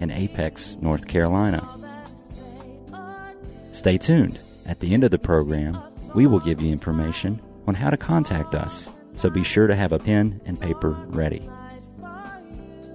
[0.00, 1.62] in Apex, North Carolina.
[3.70, 4.40] Stay tuned.
[4.66, 5.80] At the end of the program,
[6.14, 9.92] we will give you information on how to contact us, so be sure to have
[9.92, 11.48] a pen and paper ready.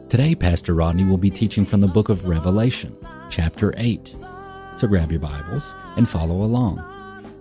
[0.10, 2.96] Today, Pastor Rodney will be teaching from the book of Revelation,
[3.30, 4.16] chapter 8.
[4.78, 6.84] So grab your Bibles and follow along.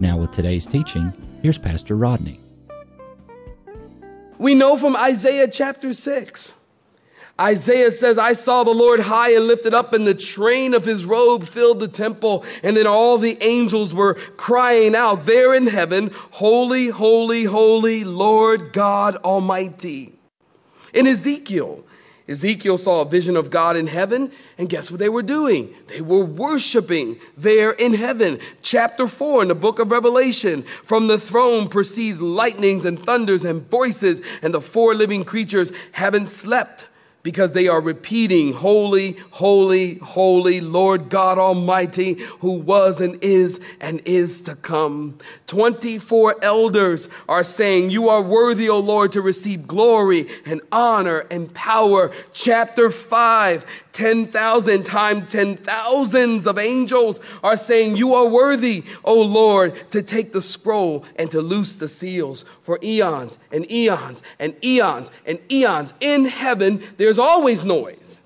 [0.00, 1.12] Now, with today's teaching,
[1.42, 2.40] here's Pastor Rodney.
[4.38, 6.54] We know from Isaiah chapter 6
[7.40, 11.04] Isaiah says, I saw the Lord high and lifted up, and the train of his
[11.04, 12.44] robe filled the temple.
[12.62, 18.72] And then all the angels were crying out there in heaven, Holy, holy, holy, Lord
[18.72, 20.12] God Almighty.
[20.92, 21.84] In Ezekiel,
[22.28, 25.74] Ezekiel saw a vision of God in heaven, and guess what they were doing?
[25.88, 28.38] They were worshiping there in heaven.
[28.62, 33.68] Chapter 4 in the book of Revelation From the throne proceeds lightnings and thunders and
[33.68, 36.88] voices, and the four living creatures haven't slept
[37.24, 44.00] because they are repeating, Holy, holy, holy, Lord God Almighty, who was and is and
[44.04, 45.18] is to come.
[45.46, 51.52] 24 elders are saying, You are worthy, O Lord, to receive glory and honor and
[51.52, 52.12] power.
[52.32, 59.90] Chapter 5, 10,000 times 10 thousands of angels are saying, You are worthy, O Lord,
[59.92, 62.44] to take the scroll and to loose the seals.
[62.60, 68.20] For eons and eons and eons and eons in heaven, there's always noise.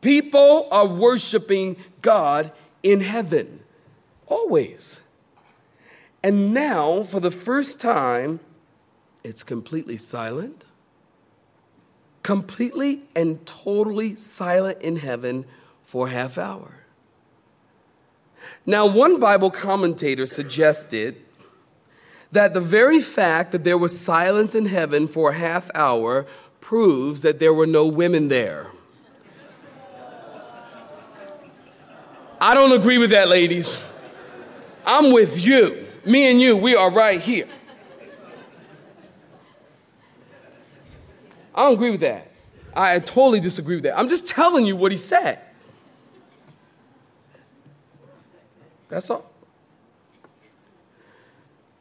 [0.00, 3.60] People are worshiping God in heaven.
[4.26, 5.00] Always.
[6.22, 8.40] And now, for the first time,
[9.24, 10.64] it's completely silent
[12.26, 15.44] completely and totally silent in heaven
[15.84, 16.82] for a half hour.
[18.66, 21.22] Now, one Bible commentator suggested
[22.32, 26.26] that the very fact that there was silence in heaven for a half hour
[26.66, 28.66] proves that there were no women there.
[32.40, 33.78] I don't agree with that, ladies.
[34.84, 35.86] I'm with you.
[36.04, 37.46] Me and you, we are right here.
[41.54, 42.32] I don't agree with that.
[42.74, 43.96] I totally disagree with that.
[43.96, 45.38] I'm just telling you what he said.
[48.88, 49.32] That's all.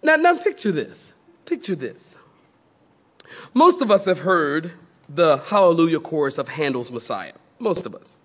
[0.03, 1.11] Now, now picture this.
[1.43, 2.19] Picture this.
[3.53, 4.71] Most of us have heard
[5.07, 7.33] the Hallelujah chorus of Handel's Messiah.
[7.59, 8.19] Most of us.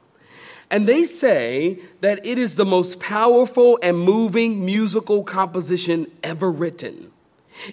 [0.70, 7.10] And they say that it is the most powerful and moving musical composition ever written.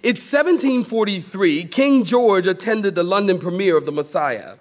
[0.04, 1.66] It's 1743.
[1.66, 4.56] King George attended the London premiere of the Messiah.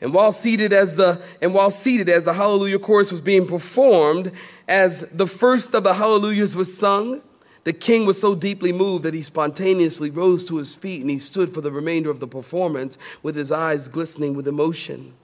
[0.00, 4.32] And while seated as the and while seated as the Hallelujah chorus was being performed,
[4.68, 7.22] as the first of the Hallelujahs was sung,
[7.66, 11.18] the king was so deeply moved that he spontaneously rose to his feet and he
[11.18, 15.14] stood for the remainder of the performance with his eyes glistening with emotion.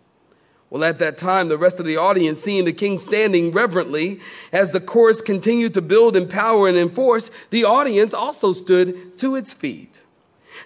[0.69, 4.19] Well, at that time, the rest of the audience, seeing the king standing reverently
[4.53, 9.17] as the chorus continued to build in power and in force, the audience also stood
[9.19, 10.03] to its feet.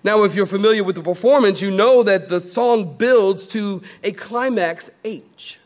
[0.02, 4.12] Now, if you're familiar with the performance, you know that the song builds to a
[4.12, 5.60] climax H.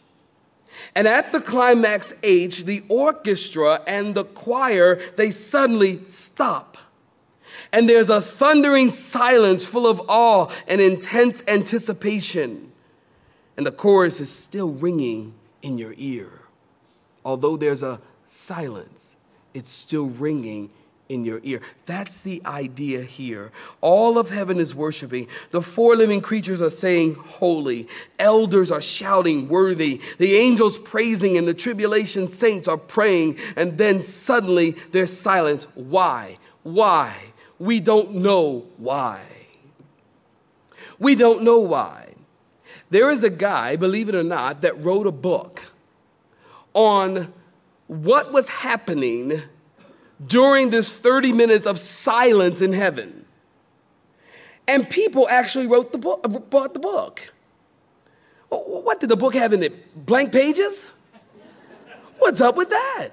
[0.94, 6.76] And at the climax H, the orchestra and the choir, they suddenly stop.
[7.72, 12.72] And there's a thundering silence full of awe and intense anticipation.
[13.56, 16.30] And the chorus is still ringing in your ear.
[17.24, 19.16] Although there's a silence,
[19.54, 20.70] it's still ringing
[21.10, 21.60] in your ear.
[21.86, 23.50] That's the idea here.
[23.80, 25.26] All of heaven is worshiping.
[25.50, 27.88] The four living creatures are saying, Holy.
[28.18, 30.00] Elders are shouting, Worthy.
[30.18, 33.38] The angels praising, and the tribulation saints are praying.
[33.56, 35.64] And then suddenly there's silence.
[35.74, 36.38] Why?
[36.62, 37.14] Why?
[37.58, 39.20] We don't know why.
[40.98, 42.14] We don't know why.
[42.90, 45.64] There is a guy, believe it or not, that wrote a book
[46.72, 47.32] on
[47.86, 49.42] what was happening
[50.24, 53.24] during this 30 minutes of silence in heaven.
[54.68, 57.32] And people actually wrote the book, bought the book.
[58.48, 60.06] What did the book have in it?
[60.06, 60.84] Blank pages?
[62.18, 63.10] What's up with that?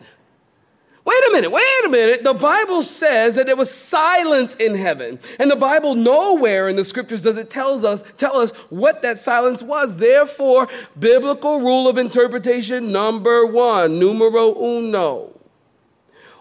[1.06, 2.24] Wait a minute, wait a minute.
[2.25, 5.19] The Bible says that there was silence in heaven.
[5.39, 9.18] And the Bible nowhere in the scriptures does it tells us tell us what that
[9.18, 9.95] silence was.
[9.95, 10.68] Therefore,
[11.00, 15.37] biblical rule of interpretation number 1, numero uno.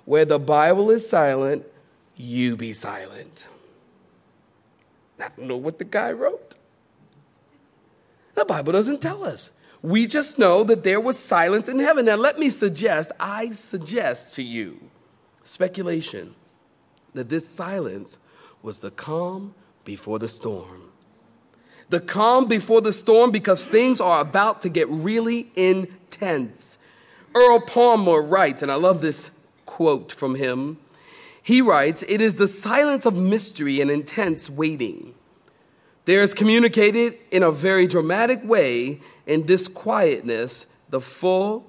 [0.06, 1.66] Where the Bible is silent,
[2.16, 3.46] you be silent.
[5.20, 6.54] I don't know what the guy wrote.
[8.34, 9.50] The Bible doesn't tell us.
[9.82, 12.06] We just know that there was silence in heaven.
[12.06, 14.90] Now, let me suggest, I suggest to you,
[15.42, 16.34] speculation,
[17.14, 18.18] that this silence
[18.62, 19.54] was the calm
[19.84, 20.92] before the storm.
[21.88, 26.78] The calm before the storm because things are about to get really intense.
[27.34, 29.35] Earl Palmer writes, and I love this
[29.66, 30.78] quote from him.
[31.42, 35.14] He writes, It is the silence of mystery and intense waiting.
[36.06, 41.68] There is communicated in a very dramatic way in this quietness the full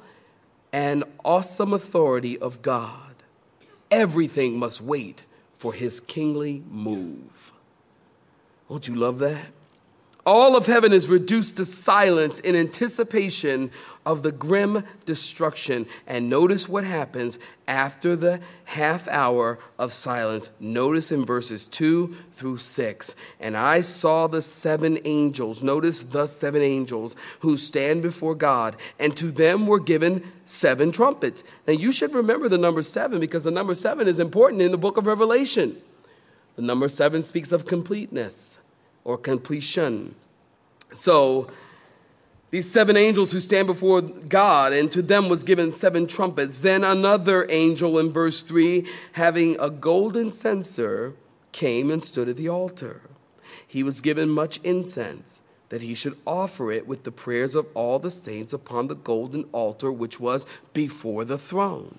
[0.72, 3.16] and awesome authority of God.
[3.90, 5.26] Everything must wait
[5.58, 7.52] for his kingly move.
[8.70, 9.48] Don't you love that?
[10.28, 13.72] All of heaven is reduced to silence in anticipation
[14.06, 15.86] of the grim destruction.
[16.06, 20.52] And notice what happens after the half hour of silence.
[20.60, 23.16] Notice in verses 2 through 6.
[23.40, 29.16] And I saw the seven angels, notice the seven angels who stand before God, and
[29.16, 31.46] to them were given seven trumpets.
[31.66, 34.78] Now you should remember the number seven because the number seven is important in the
[34.78, 35.78] book of Revelation.
[36.58, 38.60] The number seven speaks of completeness
[39.08, 40.14] or completion.
[40.94, 41.50] So,
[42.52, 46.60] these seven angels who stand before God, and to them was given seven trumpets.
[46.60, 51.14] Then another angel in verse 3, having a golden censer,
[51.54, 53.02] came and stood at the altar.
[53.66, 55.40] He was given much incense,
[55.70, 59.46] that he should offer it with the prayers of all the saints upon the golden
[59.54, 61.98] altar which was before the throne.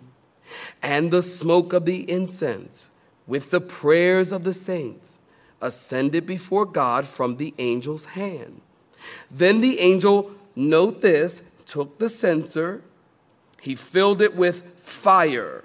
[0.82, 2.90] And the smoke of the incense,
[3.26, 5.19] with the prayers of the saints,
[5.60, 8.60] ascended before God from the angel's hand.
[9.31, 12.82] Then the angel, note this, took the censer,
[13.60, 15.64] he filled it with fire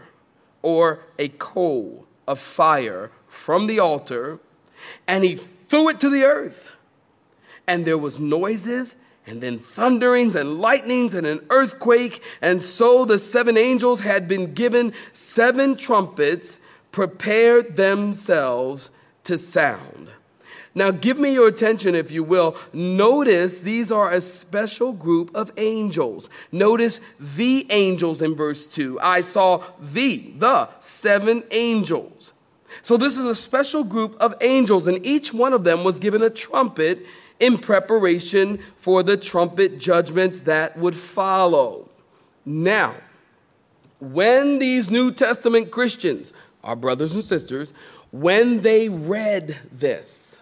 [0.62, 4.40] or a coal of fire from the altar,
[5.08, 6.72] and he threw it to the earth.
[7.68, 8.96] And there was noises
[9.26, 12.22] and then thunderings and lightnings and an earthquake.
[12.42, 16.60] And so the seven angels had been given seven trumpets,
[16.92, 18.92] prepared themselves
[19.24, 20.10] to sound.
[20.76, 22.58] Now, give me your attention, if you will.
[22.74, 26.30] Notice these are a special group of angels.
[26.52, 29.00] Notice the angels in verse 2.
[29.00, 32.34] I saw the, the seven angels.
[32.82, 36.24] So, this is a special group of angels, and each one of them was given
[36.24, 37.06] a trumpet
[37.40, 41.88] in preparation for the trumpet judgments that would follow.
[42.46, 42.96] Now,
[44.00, 46.34] when these New Testament Christians,
[46.64, 47.74] our brothers and sisters,
[48.14, 50.40] when they read this,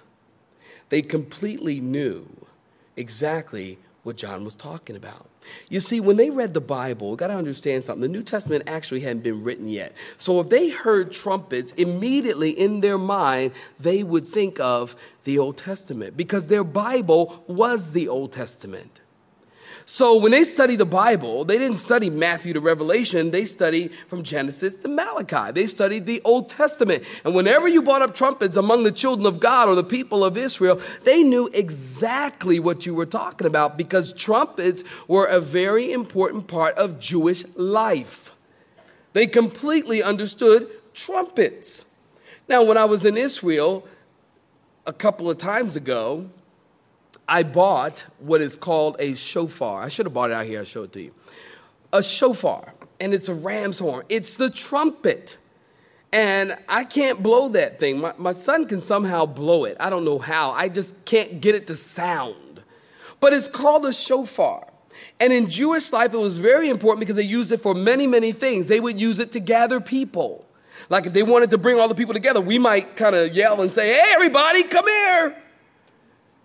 [0.89, 2.27] they completely knew
[2.97, 5.29] exactly what John was talking about.
[5.69, 8.01] You see, when they read the Bible, got to understand something.
[8.01, 9.93] The New Testament actually hadn't been written yet.
[10.17, 15.55] So if they heard trumpets, immediately in their mind, they would think of the Old
[15.55, 19.00] Testament because their Bible was the Old Testament.
[19.85, 24.23] So when they study the Bible, they didn't study Matthew to Revelation, they studied from
[24.23, 25.51] Genesis to Malachi.
[25.51, 27.03] They studied the Old Testament.
[27.25, 30.37] And whenever you brought up trumpets among the children of God or the people of
[30.37, 36.47] Israel, they knew exactly what you were talking about because trumpets were a very important
[36.47, 38.33] part of Jewish life.
[39.13, 41.85] They completely understood trumpets.
[42.47, 43.87] Now, when I was in Israel
[44.85, 46.29] a couple of times ago,
[47.31, 49.83] I bought what is called a shofar.
[49.83, 51.13] I should have bought it out here, I'll show it to you.
[51.93, 54.03] A shofar, and it's a ram's horn.
[54.09, 55.37] It's the trumpet.
[56.11, 58.01] And I can't blow that thing.
[58.01, 59.77] My, my son can somehow blow it.
[59.79, 60.51] I don't know how.
[60.51, 62.63] I just can't get it to sound.
[63.21, 64.67] But it's called a shofar.
[65.17, 68.33] And in Jewish life, it was very important because they used it for many, many
[68.33, 68.67] things.
[68.67, 70.45] They would use it to gather people.
[70.89, 73.61] Like if they wanted to bring all the people together, we might kind of yell
[73.61, 75.41] and say, Hey, everybody, come here.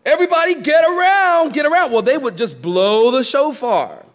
[0.06, 1.90] Everybody get around, get around.
[1.90, 4.06] Well, they would just blow the shofar.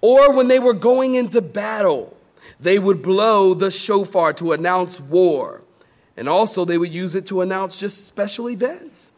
[0.00, 2.16] Or when they were going into battle,
[2.58, 5.62] they would blow the shofar to announce war.
[6.16, 9.12] And also, they would use it to announce just special events.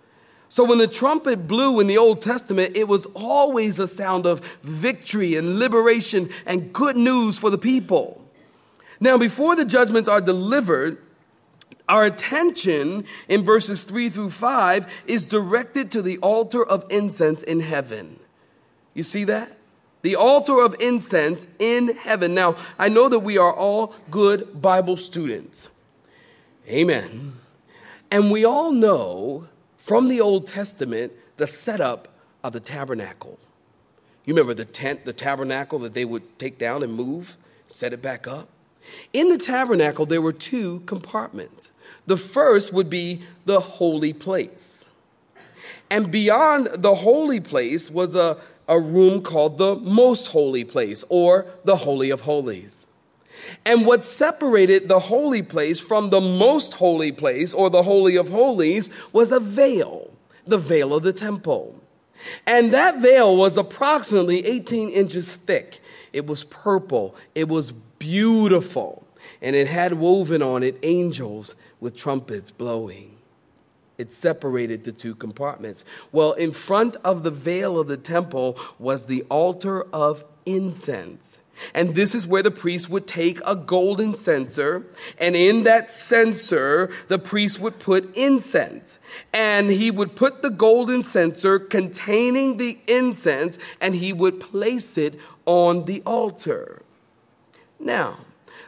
[0.51, 4.45] So, when the trumpet blew in the Old Testament, it was always a sound of
[4.63, 8.23] victory and liberation and good news for the people.
[9.01, 10.99] Now, before the judgments are delivered,
[11.89, 17.61] our attention in verses 3 through 5 is directed to the altar of incense in
[17.61, 18.21] heaven.
[18.95, 19.57] You see that?
[20.03, 22.35] The altar of incense in heaven.
[22.35, 25.69] Now, I know that we are all good Bible students.
[26.69, 27.33] Amen.
[28.11, 32.09] And we all know from the Old Testament the setup
[32.45, 33.39] of the tabernacle.
[34.25, 38.03] You remember the tent, the tabernacle that they would take down and move, set it
[38.03, 38.49] back up?
[39.13, 41.71] In the tabernacle, there were two compartments.
[42.07, 44.89] The first would be the holy place.
[45.91, 51.47] And beyond the holy place was a, a room called the most holy place or
[51.65, 52.87] the Holy of Holies.
[53.65, 58.29] And what separated the holy place from the most holy place or the Holy of
[58.29, 60.11] Holies was a veil,
[60.47, 61.81] the veil of the temple.
[62.47, 65.81] And that veil was approximately 18 inches thick.
[66.13, 69.07] It was purple, it was beautiful,
[69.41, 73.17] and it had woven on it angels with trumpets blowing.
[73.99, 75.85] It separated the two compartments.
[76.13, 81.41] Well, in front of the veil of the temple was the altar of incense.
[81.75, 84.87] And this is where the priest would take a golden censer,
[85.19, 89.01] and in that censer, the priest would put incense.
[89.35, 95.19] And he would put the golden censer containing the incense, and he would place it
[95.47, 96.83] on the altar.
[97.79, 98.19] Now,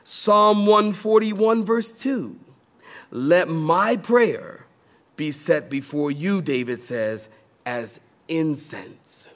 [0.04, 2.36] Psalm 141, verse 2
[3.10, 4.66] Let my prayer
[5.16, 7.28] be set before you, David says,
[7.66, 9.28] as incense.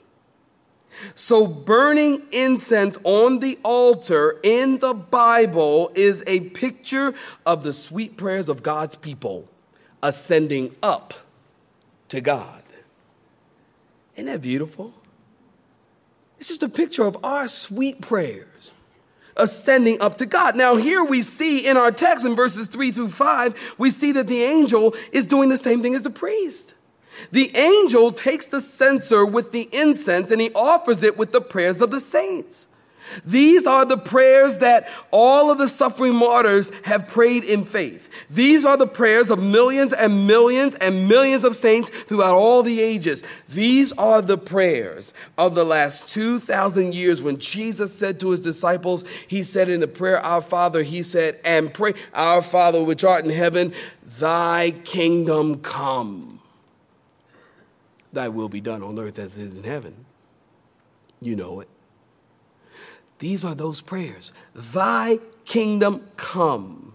[1.15, 7.15] So, burning incense on the altar in the Bible is a picture
[7.45, 9.49] of the sweet prayers of God's people
[10.03, 11.15] ascending up
[12.09, 12.63] to God.
[14.15, 14.95] Isn't that beautiful?
[16.39, 18.75] It's just a picture of our sweet prayers
[19.37, 20.57] ascending up to God.
[20.57, 24.27] Now, here we see in our text in verses three through five, we see that
[24.27, 26.75] the angel is doing the same thing as the priest.
[27.31, 31.81] The angel takes the censer with the incense and he offers it with the prayers
[31.81, 32.67] of the saints.
[33.25, 38.09] These are the prayers that all of the suffering martyrs have prayed in faith.
[38.31, 42.81] These are the prayers of millions and millions and millions of saints throughout all the
[42.81, 43.23] ages.
[43.49, 49.05] These are the prayers of the last 2,000 years when Jesus said to his disciples,
[49.29, 53.25] He said in the prayer, Our Father, He said, and pray, Our Father which art
[53.25, 53.73] in heaven,
[54.05, 56.41] Thy kingdom come.
[58.13, 60.05] Thy will be done on earth as it is in heaven.
[61.21, 61.69] You know it.
[63.19, 64.33] These are those prayers.
[64.55, 66.95] Thy kingdom come.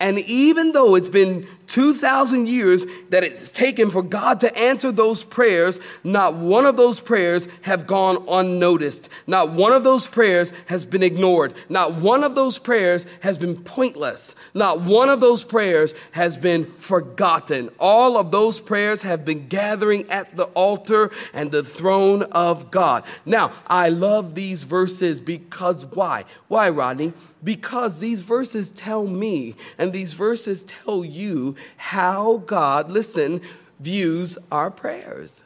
[0.00, 1.46] And even though it's been
[1.76, 7.00] 2,000 years that it's taken for God to answer those prayers, not one of those
[7.00, 9.10] prayers have gone unnoticed.
[9.26, 11.52] Not one of those prayers has been ignored.
[11.68, 14.34] Not one of those prayers has been pointless.
[14.54, 17.68] Not one of those prayers has been forgotten.
[17.78, 23.04] All of those prayers have been gathering at the altar and the throne of God.
[23.26, 26.24] Now, I love these verses because why?
[26.48, 27.12] Why, Rodney?
[27.44, 33.40] Because these verses tell me and these verses tell you how God, listen,
[33.80, 35.42] views our prayers.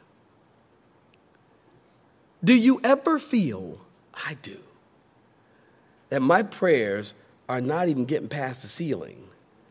[2.43, 3.79] Do you ever feel,
[4.13, 4.57] I do,
[6.09, 7.13] that my prayers
[7.47, 9.27] are not even getting past the ceiling,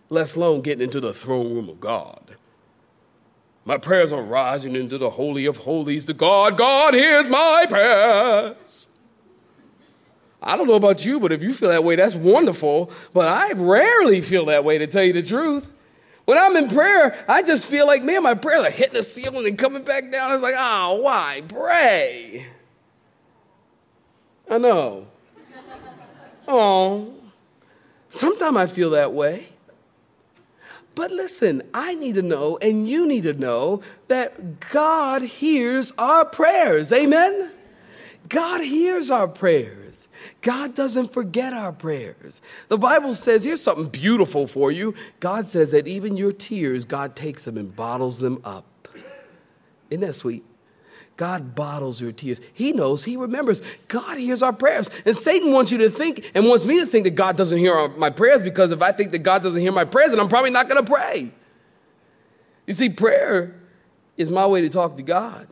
[0.09, 2.37] let alone getting into the throne room of God?
[3.65, 6.57] My prayers are rising into the Holy of Holies to God.
[6.57, 8.87] God hears my prayers.
[10.43, 12.91] I don't know about you, but if you feel that way, that's wonderful.
[13.13, 15.71] But I rarely feel that way, to tell you the truth.
[16.31, 19.49] When I'm in prayer, I just feel like, man, my prayers are hitting the ceiling
[19.49, 20.31] and coming back down.
[20.31, 22.47] It's like, oh, why pray?
[24.49, 25.09] I know.
[26.47, 27.13] Oh,
[28.11, 29.49] sometimes I feel that way.
[30.95, 36.25] But listen, I need to know, and you need to know, that God hears our
[36.25, 36.93] prayers.
[36.93, 37.51] Amen?
[38.29, 40.07] God hears our prayers.
[40.43, 42.41] God doesn't forget our prayers.
[42.69, 44.95] The Bible says, here's something beautiful for you.
[45.21, 48.65] God says that even your tears, God takes them and bottles them up.
[49.91, 50.45] Isn't that sweet?
[51.17, 52.41] God bottles your tears.
[52.55, 53.61] He knows, He remembers.
[53.89, 54.89] God hears our prayers.
[55.05, 57.89] And Satan wants you to think and wants me to think that God doesn't hear
[57.89, 60.51] my prayers because if I think that God doesn't hear my prayers, then I'm probably
[60.51, 61.31] not going to pray.
[62.67, 63.55] You see, prayer
[64.17, 65.47] is my way to talk to God.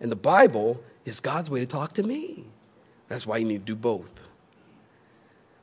[0.00, 2.46] And the Bible is God's way to talk to me.
[3.08, 4.22] That's why you need to do both.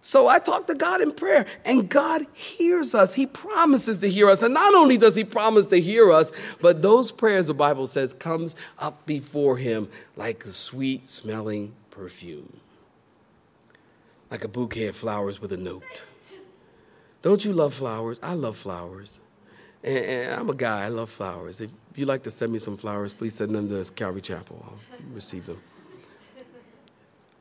[0.01, 3.13] So I talk to God in prayer, and God hears us.
[3.13, 4.41] He promises to hear us.
[4.41, 8.15] And not only does He promise to hear us, but those prayers, the Bible says,
[8.15, 12.60] comes up before Him like a sweet smelling perfume,
[14.31, 16.03] like a bouquet of flowers with a note.
[17.21, 18.19] Don't you love flowers?
[18.24, 19.19] I love flowers.
[19.83, 21.62] And, and I'm a guy, I love flowers.
[21.62, 24.65] If you'd like to send me some flowers, please send them to Calvary Chapel.
[24.67, 25.62] I'll receive them.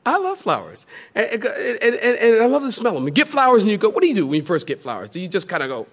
[0.04, 0.87] I love flowers.
[1.14, 3.04] And, and, and, and I love to smell them.
[3.04, 5.11] You get flowers and you go, what do you do when you first get flowers?
[5.11, 5.87] Do you just kind of go,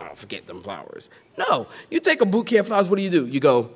[0.00, 1.08] oh, forget them flowers?
[1.38, 1.66] No.
[1.90, 3.26] You take a bouquet of flowers, what do you do?
[3.26, 3.70] You go,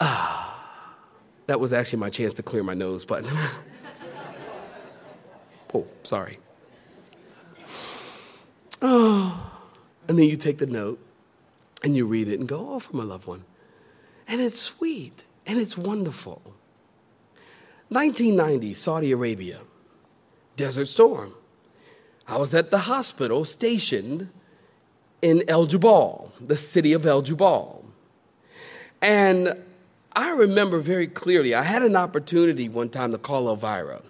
[0.00, 0.44] ah.
[1.46, 3.24] That was actually my chance to clear my nose, but.
[5.74, 6.38] oh, sorry.
[8.80, 9.52] Oh.
[10.06, 10.98] And then you take the note
[11.82, 13.44] and you read it and go, oh, from a loved one.
[14.26, 16.54] And it's sweet and it's wonderful.
[17.90, 19.60] 1990, Saudi Arabia,
[20.56, 21.32] Desert Storm.
[22.26, 24.28] I was at the hospital stationed
[25.22, 27.84] in El Jubail, the city of El Jubail.
[29.00, 29.56] And
[30.12, 34.02] I remember very clearly, I had an opportunity one time to call Elvira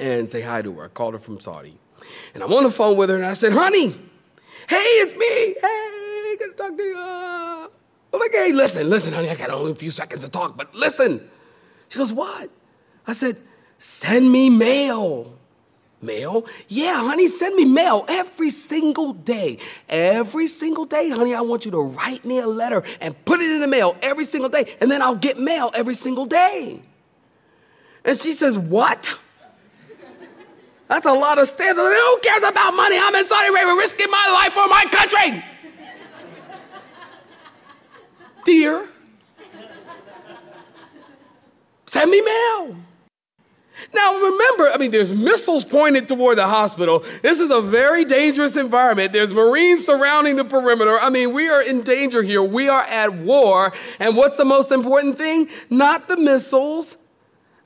[0.00, 0.86] and say hi to her.
[0.86, 1.78] I called her from Saudi.
[2.34, 3.90] And I'm on the phone with her and I said, honey,
[4.68, 5.54] hey, it's me.
[5.60, 7.70] Hey, good to talk to you.
[8.12, 10.74] I'm like, hey, listen, listen, honey, I got only a few seconds to talk, but
[10.74, 11.28] listen.
[11.90, 12.50] She goes, What?
[13.06, 13.36] I said,
[13.78, 15.36] Send me mail.
[16.02, 16.46] Mail?
[16.68, 19.58] Yeah, honey, send me mail every single day.
[19.88, 23.50] Every single day, honey, I want you to write me a letter and put it
[23.50, 26.80] in the mail every single day, and then I'll get mail every single day.
[28.04, 29.18] And she says, What?
[30.88, 31.78] That's a lot of stamps.
[31.78, 32.98] Who cares about money?
[32.98, 35.44] I'm in Saudi Arabia risking my life for my country.
[38.44, 38.88] Dear,
[41.90, 42.76] Send me mail.
[43.92, 47.04] Now remember, I mean, there's missiles pointed toward the hospital.
[47.20, 49.12] This is a very dangerous environment.
[49.12, 50.96] There's Marines surrounding the perimeter.
[51.00, 52.44] I mean, we are in danger here.
[52.44, 53.72] We are at war.
[53.98, 55.48] And what's the most important thing?
[55.68, 56.96] Not the missiles,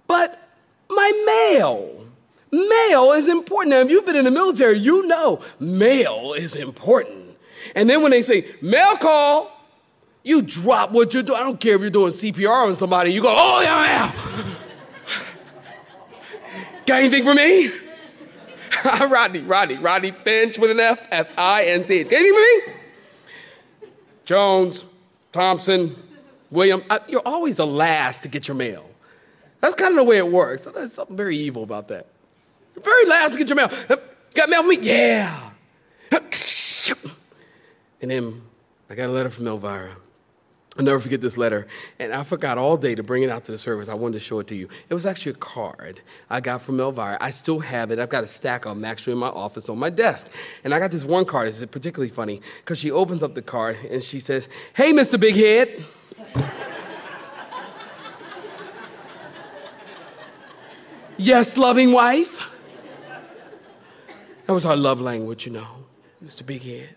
[0.06, 0.48] but
[0.88, 2.06] my mail.
[2.50, 3.72] Mail is important.
[3.72, 7.36] Now, if you've been in the military, you know mail is important.
[7.74, 9.53] And then when they say mail call,
[10.24, 11.38] you drop what you're doing.
[11.38, 13.12] I don't care if you're doing CPR on somebody.
[13.12, 14.54] You go, oh, yeah, yeah.
[16.86, 17.70] Got anything for me?
[19.00, 22.10] Rodney, Rodney, Rodney Finch with an F, F I N C H.
[22.10, 22.74] Got anything for me?
[24.24, 24.86] Jones,
[25.30, 25.94] Thompson,
[26.50, 26.82] William.
[26.90, 28.88] I, you're always the last to get your mail.
[29.60, 30.62] That's kind of the way it works.
[30.62, 32.06] There's something very evil about that.
[32.74, 33.70] You're very last to get your mail.
[34.34, 34.78] Got mail for me?
[34.80, 35.50] Yeah.
[38.02, 38.42] And then
[38.90, 39.96] I got a letter from Elvira.
[40.76, 41.68] I'll never forget this letter.
[42.00, 43.88] And I forgot all day to bring it out to the service.
[43.88, 44.68] I wanted to show it to you.
[44.88, 47.16] It was actually a card I got from Elvira.
[47.20, 48.00] I still have it.
[48.00, 50.32] I've got a stack of them actually in my office on my desk.
[50.64, 51.46] And I got this one card.
[51.46, 55.20] It's particularly funny because she opens up the card and she says, Hey, Mr.
[55.20, 55.84] Big Head.
[61.16, 62.50] yes, loving wife.
[64.46, 65.68] That was our love language, you know,
[66.22, 66.44] Mr.
[66.44, 66.96] Big Head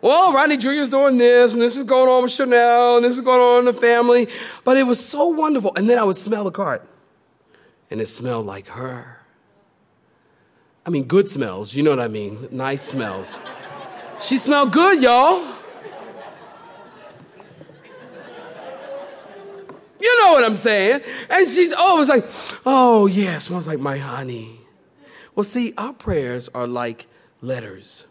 [0.00, 0.70] well, Rodney Jr.
[0.70, 3.60] is doing this, and this is going on with Chanel, and this is going on
[3.60, 4.28] in the family.
[4.64, 5.72] But it was so wonderful.
[5.76, 6.88] And then I would smell the cart,
[7.90, 9.20] and it smelled like her.
[10.86, 12.48] I mean, good smells, you know what I mean?
[12.50, 13.40] Nice smells.
[14.20, 15.44] she smelled good, y'all.
[20.00, 21.00] You know what I'm saying?
[21.28, 22.24] And she's always like,
[22.64, 24.60] oh, yeah, smells like my honey.
[25.34, 27.06] Well, see, our prayers are like
[27.40, 28.06] letters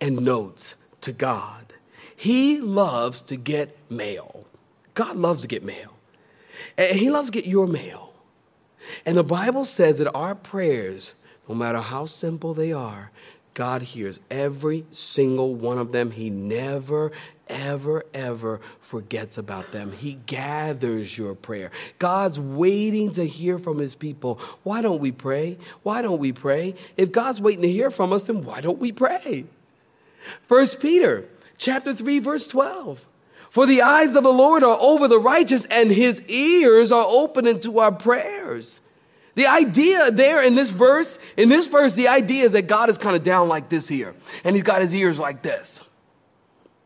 [0.00, 1.74] and notes to God.
[2.16, 4.46] He loves to get mail.
[4.94, 5.94] God loves to get mail.
[6.76, 8.12] And He loves to get your mail.
[9.06, 11.14] And the Bible says that our prayers,
[11.48, 13.10] no matter how simple they are,
[13.54, 16.12] God hears every single one of them.
[16.12, 17.10] He never,
[17.48, 19.92] ever, ever forgets about them.
[19.92, 21.70] He gathers your prayer.
[21.98, 24.36] God's waiting to hear from his people.
[24.62, 25.58] Why don't we pray?
[25.82, 26.76] Why don't we pray?
[26.96, 29.46] If God's waiting to hear from us, then why don't we pray?
[30.46, 31.24] First Peter
[31.56, 33.06] chapter 3 verse 12.
[33.50, 37.46] For the eyes of the Lord are over the righteous and his ears are open
[37.46, 38.80] into our prayers.
[39.34, 42.98] The idea there in this verse, in this verse, the idea is that God is
[42.98, 45.80] kind of down like this here, and he's got his ears like this.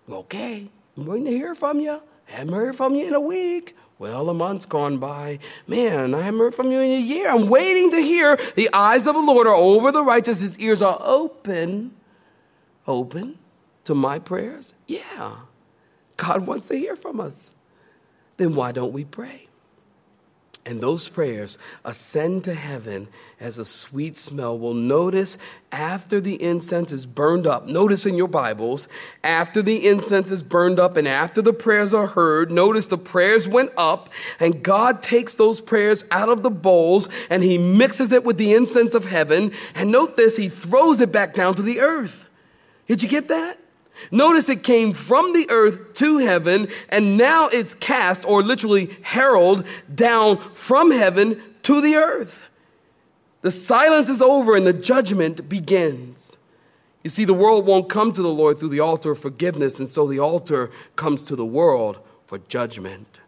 [0.06, 1.92] Okay, I'm waiting to hear from you.
[1.92, 3.74] I Haven't heard from you in a week.
[3.98, 5.38] Well, a month's gone by.
[5.66, 7.30] Man, I haven't heard from you in a year.
[7.30, 8.36] I'm waiting to hear.
[8.54, 11.92] The eyes of the Lord are over the righteous, his ears are open
[12.86, 13.38] open
[13.84, 14.74] to my prayers?
[14.86, 15.36] Yeah.
[16.16, 17.52] God wants to hear from us.
[18.36, 19.48] Then why don't we pray?
[20.64, 23.08] And those prayers ascend to heaven
[23.40, 24.56] as a sweet smell.
[24.56, 25.36] Well, notice
[25.72, 28.86] after the incense is burned up, notice in your Bibles,
[29.24, 33.48] after the incense is burned up and after the prayers are heard, notice the prayers
[33.48, 38.22] went up and God takes those prayers out of the bowls and he mixes it
[38.22, 39.50] with the incense of heaven.
[39.74, 42.28] And note this, he throws it back down to the earth.
[42.92, 43.58] Did you get that?
[44.10, 49.66] Notice it came from the earth to heaven, and now it's cast, or literally herald,
[49.94, 52.50] down from heaven to the earth.
[53.40, 56.36] The silence is over and the judgment begins.
[57.02, 59.88] You see, the world won't come to the Lord through the altar of forgiveness, and
[59.88, 63.21] so the altar comes to the world for judgment.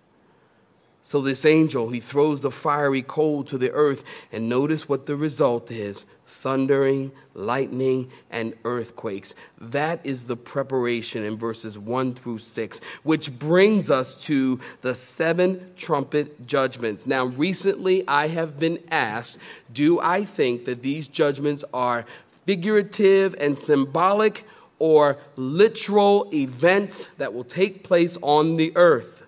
[1.06, 5.16] So, this angel, he throws the fiery coal to the earth, and notice what the
[5.16, 9.34] result is thundering, lightning, and earthquakes.
[9.60, 15.72] That is the preparation in verses 1 through 6, which brings us to the seven
[15.76, 17.06] trumpet judgments.
[17.06, 19.36] Now, recently I have been asked,
[19.70, 22.06] do I think that these judgments are
[22.46, 24.46] figurative and symbolic
[24.78, 29.23] or literal events that will take place on the earth?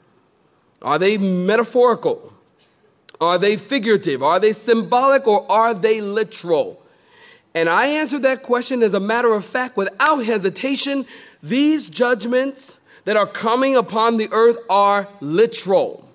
[0.87, 2.33] Are they metaphorical?
[3.21, 4.23] Are they figurative?
[4.23, 6.81] Are they symbolic or are they literal?
[7.55, 11.05] And I answered that question as a matter of fact without hesitation.
[11.43, 16.09] These judgments that are coming upon the earth are literal.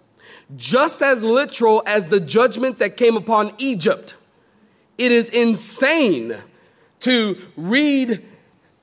[0.56, 4.16] Just as literal as the judgments that came upon Egypt.
[4.98, 6.38] It is insane
[7.02, 8.24] to read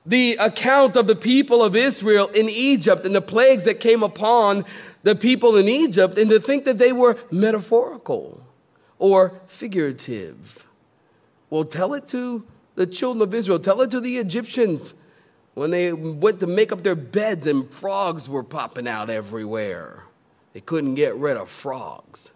[0.05, 4.65] the account of the people of Israel in Egypt and the plagues that came upon
[5.03, 8.43] the people in Egypt and to think that they were metaphorical
[8.97, 10.67] or figurative.
[11.49, 14.93] Well, tell it to the children of Israel, tell it to the Egyptians
[15.53, 20.03] when they went to make up their beds and frogs were popping out everywhere.
[20.53, 22.31] They couldn't get rid of frogs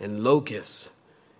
[0.00, 0.90] and locusts.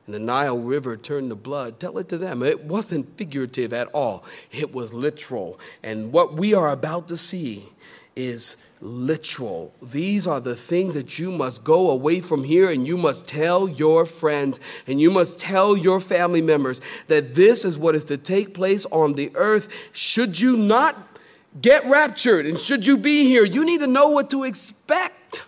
[0.06, 1.80] And the Nile River turned to blood.
[1.80, 2.42] Tell it to them.
[2.42, 5.58] It wasn't figurative at all, it was literal.
[5.82, 7.70] And what we are about to see
[8.16, 9.74] is literal.
[9.82, 13.66] These are the things that you must go away from here and you must tell
[13.66, 18.18] your friends and you must tell your family members that this is what is to
[18.18, 19.74] take place on the earth.
[19.92, 21.18] Should you not
[21.60, 25.44] get raptured and should you be here, you need to know what to expect.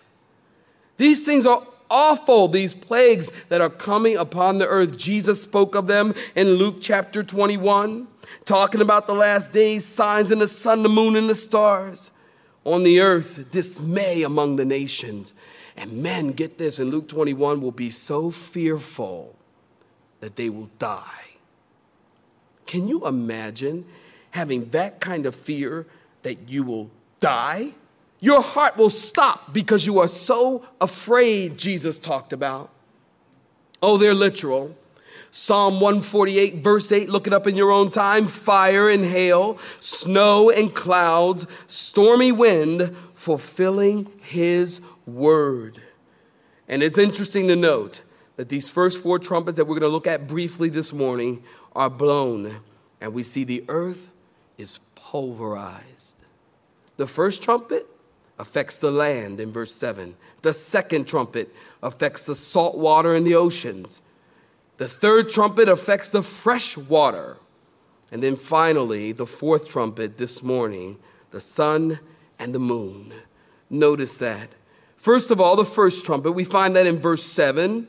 [0.97, 4.97] These things are awful, these plagues that are coming upon the earth.
[4.97, 8.07] Jesus spoke of them in Luke chapter 21,
[8.45, 12.09] talking about the last days, signs in the sun, the moon, and the stars
[12.67, 15.33] on the earth, dismay among the nations.
[15.77, 19.35] And men, get this, in Luke 21, will be so fearful
[20.19, 21.37] that they will die.
[22.65, 23.85] Can you imagine
[24.31, 25.85] having that kind of fear
[26.23, 27.73] that you will die?
[28.19, 32.69] Your heart will stop because you are so afraid, Jesus talked about.
[33.81, 34.75] Oh, they're literal.
[35.31, 38.27] Psalm 148, verse 8, look it up in your own time.
[38.27, 45.81] Fire and hail, snow and clouds, stormy wind, fulfilling his word.
[46.67, 48.01] And it's interesting to note
[48.35, 51.43] that these first four trumpets that we're going to look at briefly this morning
[51.75, 52.61] are blown,
[53.01, 54.11] and we see the earth
[54.57, 56.23] is pulverized.
[56.97, 57.87] The first trumpet
[58.39, 60.15] affects the land in verse 7.
[60.41, 64.01] The second trumpet affects the salt water in the oceans.
[64.77, 67.37] The third trumpet affects the fresh water.
[68.11, 70.97] And then finally, the fourth trumpet this morning,
[71.31, 71.99] the sun
[72.39, 73.13] and the moon.
[73.69, 74.49] Notice that.
[74.95, 77.87] First of all, the first trumpet, we find that in verse 7.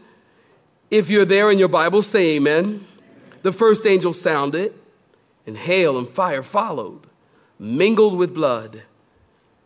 [0.91, 2.87] If you're there in your Bible, say amen.
[3.43, 4.75] The first angel sounded,
[5.47, 7.07] and hail and fire followed,
[7.59, 8.83] mingled with blood,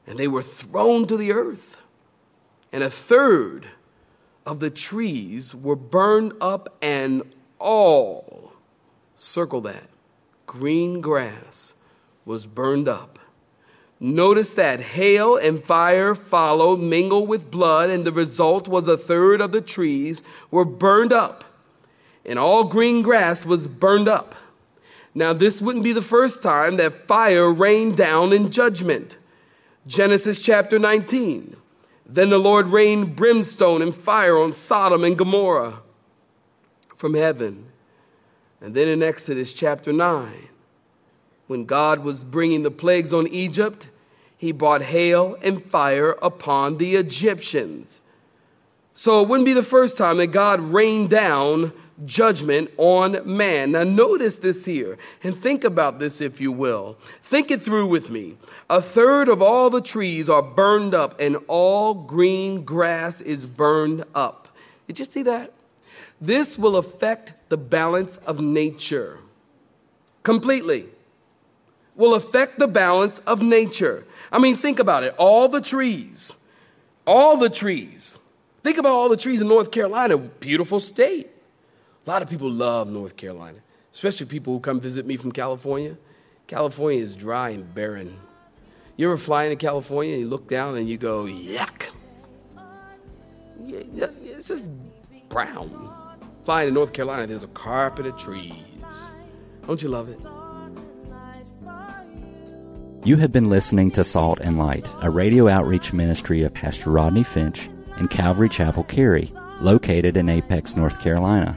[0.07, 1.81] and they were thrown to the earth.
[2.73, 3.67] And a third
[4.45, 7.23] of the trees were burned up, and
[7.59, 8.53] all,
[9.15, 9.89] circle that,
[10.47, 11.75] green grass
[12.25, 13.19] was burned up.
[14.01, 19.41] Notice that hail and fire followed, mingled with blood, and the result was a third
[19.41, 21.45] of the trees were burned up,
[22.27, 24.35] and all green grass was burned up.
[25.15, 29.19] Now, this wouldn't be the first time that fire rained down in judgment.
[29.87, 31.57] Genesis chapter 19.
[32.13, 35.81] Then the Lord rained brimstone and fire on Sodom and Gomorrah
[36.95, 37.69] from heaven.
[38.61, 40.49] And then in Exodus chapter 9,
[41.47, 43.89] when God was bringing the plagues on Egypt,
[44.37, 48.03] he brought hail and fire upon the Egyptians.
[48.93, 51.73] So it wouldn't be the first time that God rained down
[52.05, 53.73] judgment on man.
[53.73, 56.97] Now, notice this here and think about this, if you will.
[57.23, 58.37] Think it through with me.
[58.69, 64.05] A third of all the trees are burned up, and all green grass is burned
[64.15, 64.49] up.
[64.87, 65.53] Did you see that?
[66.21, 69.19] This will affect the balance of nature
[70.23, 70.87] completely.
[71.97, 74.07] Will affect the balance of nature.
[74.31, 75.15] I mean, think about it.
[75.19, 76.37] All the trees,
[77.07, 78.19] all the trees.
[78.63, 81.32] Think about all the trees in North Carolina, beautiful state.
[82.05, 83.59] A lot of people love North Carolina,
[83.93, 85.97] especially people who come visit me from California.
[86.49, 88.19] California is dry and barren.
[88.97, 91.91] You ever fly into California and you look down and you go, yuck.
[93.69, 94.73] It's just
[95.29, 95.91] brown.
[96.43, 99.13] Flying to North Carolina, there's a carpet of trees.
[99.65, 100.19] Don't you love it?
[103.07, 107.23] You have been listening to Salt and Light, a radio outreach ministry of Pastor Rodney
[107.23, 111.57] Finch in Calvary Chapel, Cary, located in Apex, North Carolina.